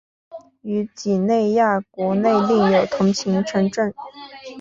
[0.63, 3.93] 于几内亚国内另有同名城镇。